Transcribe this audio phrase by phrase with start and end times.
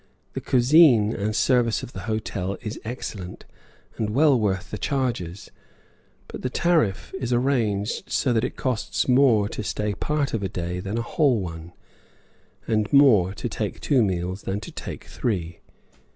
[0.33, 3.45] The cuisine and service of the hotel is excellent,
[3.97, 5.51] and well worth the charges;
[6.27, 10.49] but the tariff is arranged so that it costs more to stay part of a
[10.49, 11.71] day than a whole one,
[12.65, 15.59] and more to take two meals than to take three.